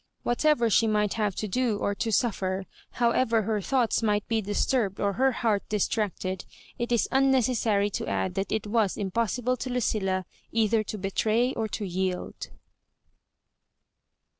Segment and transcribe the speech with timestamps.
[0.23, 2.65] Whatever she might have to do or to suffer—
[2.99, 6.43] however her thoughts might be disturbed or her heart distracted—
[6.79, 11.53] it is unne cessary to add that it was impossible to Lucilla either to betray
[11.53, 12.49] or to yield.